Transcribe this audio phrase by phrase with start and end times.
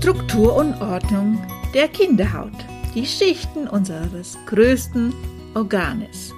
[0.00, 2.54] Struktur und Ordnung der Kinderhaut.
[2.94, 5.12] Die Schichten unseres größten
[5.54, 6.32] Organes.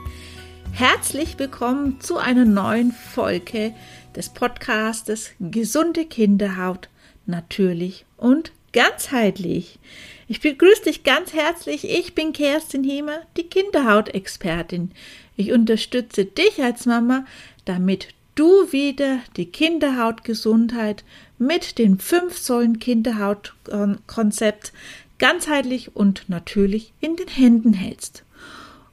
[0.73, 3.73] Herzlich willkommen zu einer neuen Folge
[4.17, 6.89] des Podcastes Gesunde Kinderhaut,
[7.27, 9.79] natürlich und ganzheitlich.
[10.27, 11.89] Ich begrüße dich ganz herzlich.
[11.89, 14.91] Ich bin Kerstin Hiemer, die Kinderhautexpertin.
[15.37, 17.27] Ich unterstütze dich als Mama,
[17.65, 21.05] damit du wieder die Kinderhautgesundheit
[21.47, 24.73] mit dem fünf Säulen Kinderhautkonzept
[25.19, 28.25] ganzheitlich und natürlich in den Händen hältst.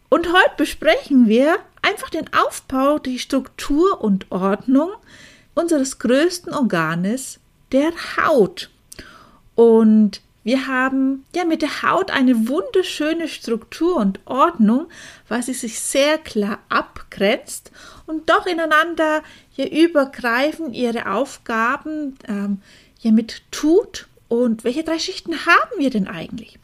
[0.09, 4.89] Und heute besprechen wir einfach den Aufbau, die Struktur und Ordnung
[5.53, 7.39] unseres größten Organes,
[7.71, 8.69] der Haut.
[9.55, 14.87] Und wir haben ja mit der Haut eine wunderschöne Struktur und Ordnung,
[15.27, 17.71] weil sie sich sehr klar abgrenzt
[18.07, 19.21] und doch ineinander
[19.55, 22.63] ja übergreifen ihre Aufgaben ähm,
[22.99, 24.07] ja mit tut.
[24.27, 26.57] Und welche drei Schichten haben wir denn eigentlich?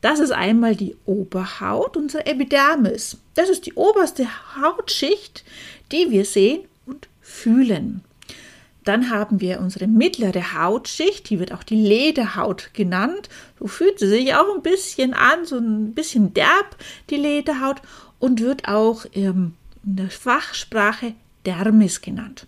[0.00, 3.16] Das ist einmal die Oberhaut, unsere Epidermis.
[3.34, 4.28] Das ist die oberste
[4.62, 5.42] Hautschicht,
[5.90, 8.04] die wir sehen und fühlen.
[8.84, 13.28] Dann haben wir unsere mittlere Hautschicht, die wird auch die Lederhaut genannt.
[13.58, 16.76] So fühlt sie sich auch ein bisschen an, so ein bisschen derb,
[17.10, 17.80] die Lederhaut,
[18.18, 22.46] und wird auch ähm, in der Fachsprache Dermis genannt.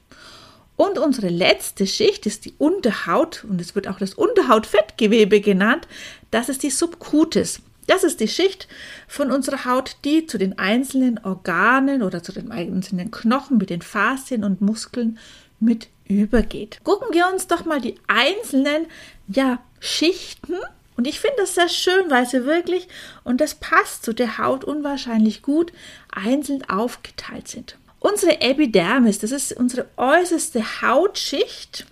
[0.77, 5.89] Und unsere letzte Schicht ist die Unterhaut und es wird auch das Unterhautfettgewebe genannt.
[6.31, 7.63] Das ist die Subcutis.
[7.87, 8.69] Das ist die Schicht
[9.07, 13.81] von unserer Haut, die zu den einzelnen Organen oder zu den einzelnen Knochen mit den
[13.81, 15.19] Faszien und Muskeln
[15.61, 16.81] mit übergeht.
[16.85, 18.87] Gucken wir uns doch mal die einzelnen
[19.29, 20.55] ja, Schichten
[20.97, 22.89] und ich finde das sehr schön, weil sie wirklich,
[23.25, 25.73] und das passt zu der Haut unwahrscheinlich gut,
[26.11, 27.77] einzeln aufgeteilt sind.
[27.99, 31.87] Unsere Epidermis, das ist unsere äußerste Hautschicht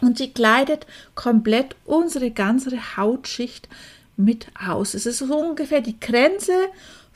[0.00, 3.68] und sie kleidet komplett unsere ganze Hautschicht
[4.16, 4.94] mit aus.
[4.94, 6.52] Es ist so ungefähr die Grenze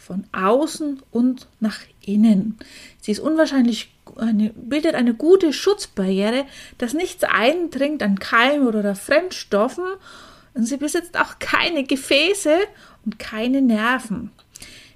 [0.02, 2.58] von außen und nach innen.
[3.00, 6.44] Sie ist unwahrscheinlich eine, bildet eine gute Schutzbarriere,
[6.78, 9.84] dass nichts eindringt an Keimen oder Fremdstoffen
[10.54, 12.58] und sie besitzt auch keine Gefäße
[13.04, 14.32] und keine Nerven.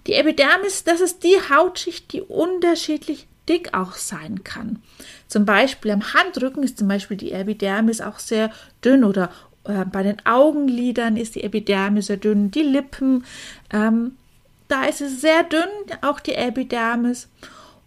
[0.07, 4.83] Die Epidermis, das ist die Hautschicht, die unterschiedlich dick auch sein kann.
[5.29, 8.51] Zum Beispiel am Handrücken ist zum Beispiel die Epidermis auch sehr
[8.85, 9.31] dünn oder
[9.65, 13.25] äh, bei den Augenlidern ist die Epidermis sehr dünn, die Lippen,
[13.73, 14.17] ähm,
[14.69, 15.69] da ist es sehr dünn,
[16.03, 17.29] auch die Epidermis.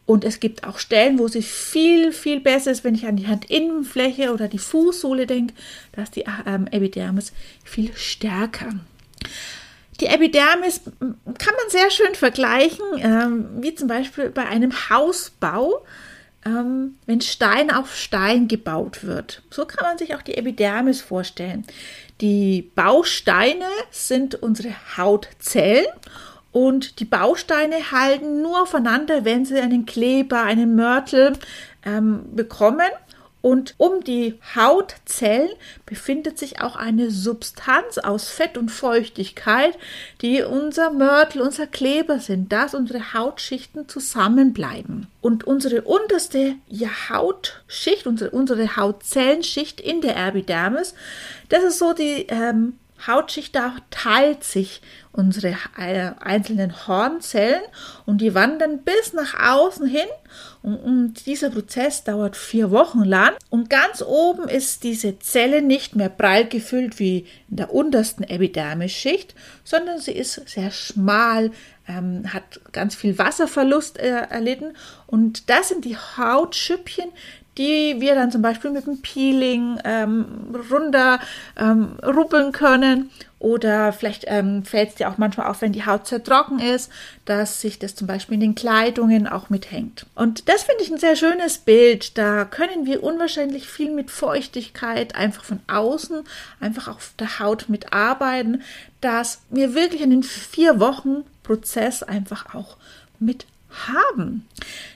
[0.06, 3.28] Und es gibt auch Stellen, wo sie viel, viel besser ist, wenn ich an die
[3.28, 5.53] Handinnenfläche oder die Fußsohle denke,
[5.91, 7.31] da ist die ähm, Epidermis
[7.63, 8.69] viel stärker.
[10.00, 15.85] Die Epidermis kann man sehr schön vergleichen, ähm, wie zum Beispiel bei einem Hausbau,
[16.44, 19.44] ähm, wenn Stein auf Stein gebaut wird.
[19.51, 21.67] So kann man sich auch die Epidermis vorstellen.
[22.22, 25.85] Die Bausteine sind unsere Hautzellen
[26.52, 31.34] und die Bausteine halten nur voneinander, wenn sie einen Kleber, einen Mörtel
[31.86, 32.90] ähm, bekommen.
[33.42, 35.52] Und um die Hautzellen
[35.86, 39.78] befindet sich auch eine Substanz aus Fett und Feuchtigkeit,
[40.22, 45.08] die unser Mörtel, unser Kleber sind, dass unsere Hautschichten zusammenbleiben.
[45.22, 50.94] Und unsere unterste ja, Hautschicht, unsere, unsere Hautzellenschicht in der Epidermis,
[51.48, 52.74] das ist so die ähm,
[53.08, 53.56] Hautschicht,
[53.90, 57.64] teilt sich unsere äh, einzelnen Hornzellen
[58.06, 60.08] und die wandern bis nach außen hin.
[60.75, 63.34] Und, dieser Prozess dauert vier Wochen lang.
[63.50, 69.35] Und ganz oben ist diese Zelle nicht mehr prall gefüllt wie in der untersten Epidermisschicht,
[69.63, 71.52] sondern sie ist sehr schmal,
[71.88, 74.75] ähm, hat ganz viel Wasserverlust äh, erlitten.
[75.08, 77.09] Und das sind die Hautschüppchen,
[77.58, 81.19] die wir dann zum Beispiel mit dem Peeling ähm, runter
[81.58, 83.12] ähm, ruppeln können.
[83.40, 86.92] Oder vielleicht ähm, fällt es dir auch manchmal auf, wenn die Haut sehr trocken ist,
[87.24, 90.06] dass sich das zum Beispiel in den Kleidungen auch mithängt.
[90.14, 92.18] Und das finde ich ein sehr schönes Bild.
[92.18, 96.24] Da können wir unwahrscheinlich viel mit Feuchtigkeit einfach von außen,
[96.60, 98.62] einfach auf der Haut mitarbeiten,
[99.00, 102.76] dass wir wirklich in den vier Wochen Prozess einfach auch
[103.20, 103.46] mit
[103.88, 104.47] haben.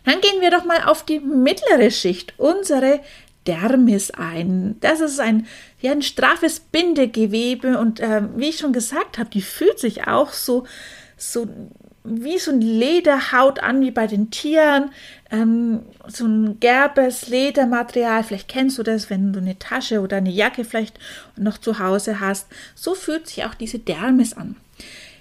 [0.04, 3.00] Dann gehen wir doch mal auf die mittlere Schicht, unsere
[3.48, 4.78] Dermis ein.
[4.80, 5.48] Das ist ein,
[5.81, 10.31] ja, ein straffes Bindegewebe und äh, wie ich schon gesagt habe, die fühlt sich auch
[10.31, 10.66] so,
[11.18, 11.48] so
[12.04, 14.92] wie so ein Lederhaut an, wie bei den Tieren.
[15.31, 18.24] Ähm, so ein gerbes Ledermaterial.
[18.24, 21.00] Vielleicht kennst du das, wenn du eine Tasche oder eine Jacke vielleicht
[21.38, 22.48] noch zu Hause hast.
[22.75, 24.57] So fühlt sich auch diese Dermis an.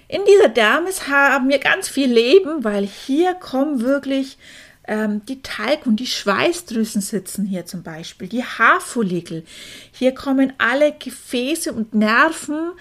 [0.09, 4.37] In dieser Dermis haben wir ganz viel Leben, weil hier kommen wirklich
[4.87, 9.45] ähm, die Talg- und die Schweißdrüsen sitzen hier zum Beispiel, die Haarfollikel.
[9.91, 12.71] Hier kommen alle Gefäße und Nerven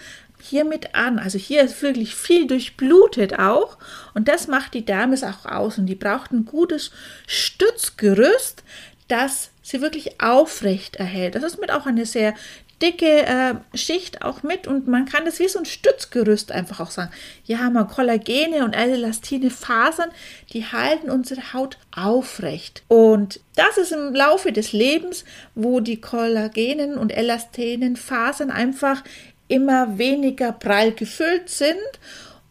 [0.40, 1.18] hier mit an.
[1.18, 3.78] Also hier ist wirklich viel durchblutet auch
[4.14, 6.90] und das macht die Dermis auch aus und die braucht ein gutes
[7.26, 8.64] Stützgerüst,
[9.08, 11.36] das sie wirklich aufrecht erhält.
[11.36, 12.34] Das ist mit auch eine sehr
[12.82, 16.90] dicke äh, Schicht auch mit und man kann das wie so ein Stützgerüst einfach auch
[16.90, 17.12] sagen.
[17.44, 20.10] Hier haben wir Kollagene und elastine Fasern,
[20.52, 22.82] die halten unsere Haut aufrecht.
[22.88, 25.24] Und das ist im Laufe des Lebens,
[25.54, 29.02] wo die Kollagenen und elastinen Fasern einfach
[29.46, 31.76] immer weniger prall gefüllt sind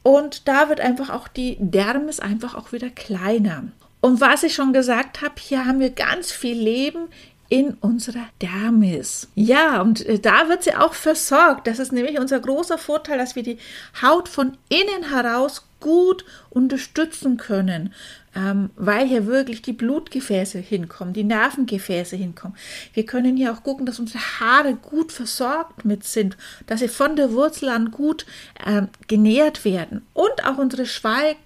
[0.03, 3.65] und da wird einfach auch die Dermis einfach auch wieder kleiner.
[4.01, 7.09] Und was ich schon gesagt habe, hier haben wir ganz viel Leben
[7.51, 9.27] in unserer Dermis.
[9.35, 11.67] Ja, und äh, da wird sie auch versorgt.
[11.67, 13.57] Das ist nämlich unser großer Vorteil, dass wir die
[14.01, 17.93] Haut von innen heraus gut unterstützen können
[18.35, 22.57] ähm, weil hier wirklich die Blutgefäße hinkommen, die Nervengefäße hinkommen.
[22.93, 26.37] Wir können hier auch gucken, dass unsere Haare gut versorgt mit sind,
[26.67, 28.25] dass sie von der Wurzel an gut
[28.65, 31.37] ähm, genährt werden und auch unsere Schweig,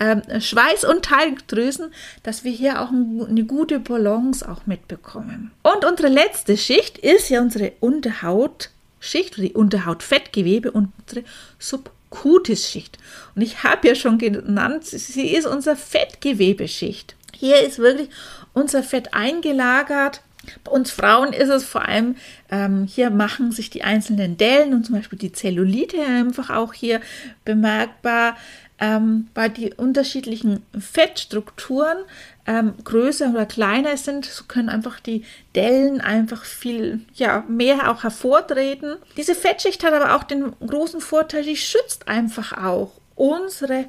[0.00, 1.92] ähm, Schweiß- und Talgdrüsen,
[2.22, 5.52] dass wir hier auch eine gute Balance auch mitbekommen.
[5.62, 11.24] Und unsere letzte Schicht ist ja unsere Unterhautschicht, die Unterhautfettgewebe und unsere
[11.58, 12.01] Subkultur.
[12.12, 12.98] Kutisschicht.
[13.34, 17.16] Und ich habe ja schon genannt, sie ist unsere Fettgewebeschicht.
[17.34, 18.10] Hier ist wirklich
[18.52, 20.20] unser Fett eingelagert.
[20.64, 22.16] Bei uns Frauen ist es vor allem,
[22.50, 27.00] ähm, hier machen sich die einzelnen Dellen und zum Beispiel die Zellulite einfach auch hier
[27.44, 28.36] bemerkbar
[28.82, 31.98] ähm, weil die unterschiedlichen Fettstrukturen
[32.46, 35.24] ähm, größer oder kleiner sind, so können einfach die
[35.54, 38.96] Dellen einfach viel ja, mehr auch hervortreten.
[39.16, 43.86] Diese Fettschicht hat aber auch den großen Vorteil, die schützt einfach auch unsere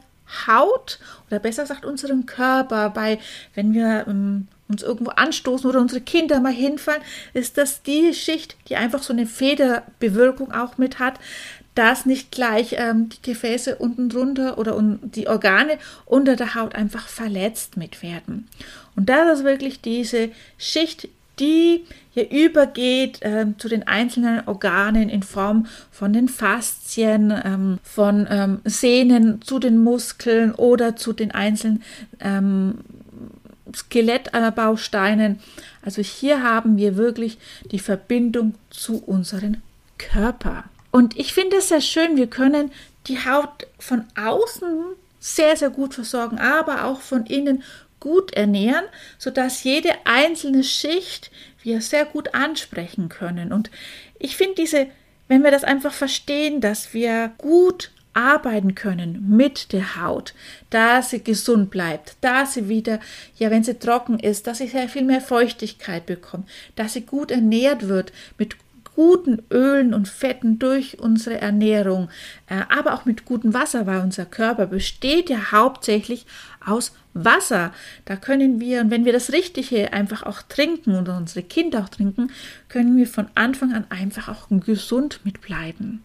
[0.47, 3.17] Haut oder besser gesagt unseren Körper bei,
[3.55, 7.01] wenn wir ähm, uns irgendwo anstoßen oder unsere Kinder mal hinfallen,
[7.33, 11.19] ist das die Schicht, die einfach so eine Federbewirkung auch mit hat,
[11.75, 16.75] dass nicht gleich ähm, die Gefäße unten drunter oder un die Organe unter der Haut
[16.75, 18.47] einfach verletzt mit werden.
[18.95, 21.09] Und das ist wirklich diese Schicht,
[21.39, 28.27] die hier übergeht ähm, zu den einzelnen Organen in Form von den Faszien, ähm, von
[28.29, 31.81] ähm, Sehnen zu den Muskeln oder zu den einzelnen
[32.19, 32.75] ähm,
[33.75, 35.39] Skelettbausteinen.
[35.81, 37.39] Also hier haben wir wirklich
[37.71, 39.57] die Verbindung zu unserem
[39.97, 40.65] Körper.
[40.93, 42.71] Und ich finde es sehr schön, wir können
[43.07, 47.63] die Haut von außen sehr, sehr gut versorgen, aber auch von innen
[47.99, 48.85] gut ernähren,
[49.17, 51.31] sodass jede einzelne Schicht
[51.63, 53.51] wir sehr gut ansprechen können.
[53.51, 53.71] Und
[54.19, 54.85] ich finde diese,
[55.27, 60.35] wenn wir das einfach verstehen, dass wir gut arbeiten können mit der Haut,
[60.69, 62.99] da sie gesund bleibt, da sie wieder,
[63.37, 67.31] ja, wenn sie trocken ist, dass sie sehr viel mehr Feuchtigkeit bekommt, dass sie gut
[67.31, 68.55] ernährt wird mit
[68.95, 72.09] guten Ölen und Fetten durch unsere Ernährung,
[72.47, 76.25] äh, aber auch mit gutem Wasser, weil unser Körper besteht ja hauptsächlich
[76.65, 77.73] aus Wasser.
[78.05, 81.89] Da können wir, und wenn wir das Richtige einfach auch trinken und unsere Kinder auch
[81.89, 82.31] trinken,
[82.69, 86.03] können wir von Anfang an einfach auch gesund mitbleiben.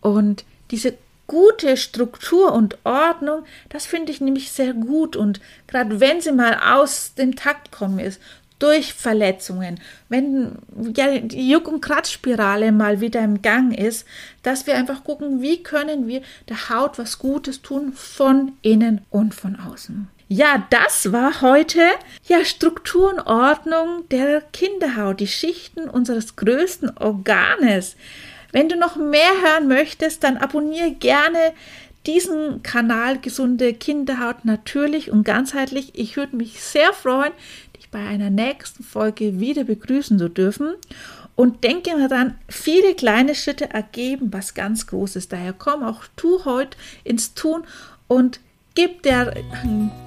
[0.00, 0.94] Und diese
[1.26, 5.16] gute Struktur und Ordnung, das finde ich nämlich sehr gut.
[5.16, 8.20] Und gerade wenn sie mal aus dem Takt kommen ist,
[8.62, 10.58] durch Verletzungen, wenn
[10.96, 14.06] ja, die Juck- und Kratzspirale mal wieder im Gang ist,
[14.42, 19.34] dass wir einfach gucken, wie können wir der Haut was Gutes tun von innen und
[19.34, 20.08] von außen.
[20.28, 21.80] Ja, das war heute
[22.26, 27.96] ja Struktur und Ordnung der Kinderhaut, die Schichten unseres größten Organes.
[28.52, 31.52] Wenn du noch mehr hören möchtest, dann abonniere gerne
[32.06, 35.92] diesen Kanal Gesunde Kinderhaut natürlich und ganzheitlich.
[35.94, 37.32] Ich würde mich sehr freuen,
[37.92, 40.74] bei einer nächsten Folge wieder begrüßen zu dürfen.
[41.36, 45.28] Und denke mir dann, viele kleine Schritte ergeben was ganz Großes.
[45.28, 47.62] Daher komm auch tu heute ins Tun
[48.06, 48.40] und
[48.74, 49.34] gib der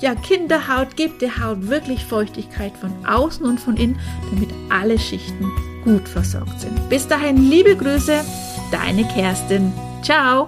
[0.02, 4.00] ja, Kinderhaut, gib der Haut wirklich Feuchtigkeit von außen und von innen,
[4.32, 5.52] damit alle Schichten
[5.84, 6.90] gut versorgt sind.
[6.90, 8.24] Bis dahin, liebe Grüße,
[8.72, 9.72] deine Kerstin.
[10.04, 10.44] Ciao!